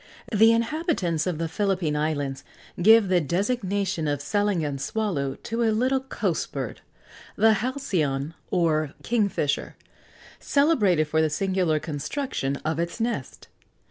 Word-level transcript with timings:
The 0.33 0.51
inhabitants 0.51 1.27
of 1.27 1.37
the 1.37 1.47
Philippine 1.47 1.95
Islands 1.95 2.43
give 2.81 3.07
the 3.07 3.21
designation 3.21 4.07
of 4.07 4.19
salangan 4.19 4.79
swallow 4.79 5.35
to 5.43 5.61
a 5.61 5.69
little 5.69 5.99
coast 5.99 6.51
bird 6.51 6.81
(the 7.35 7.53
halcyon, 7.61 8.33
or 8.49 8.95
kingfisher), 9.03 9.75
celebrated 10.39 11.05
for 11.07 11.21
the 11.21 11.29
singular 11.29 11.79
construction 11.79 12.55
of 12.65 12.79
its 12.79 12.99
nest. 12.99 13.47